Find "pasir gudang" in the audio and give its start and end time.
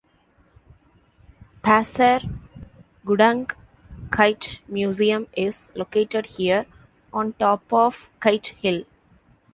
1.63-3.45